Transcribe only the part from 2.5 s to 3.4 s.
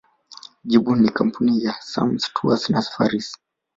and Safaris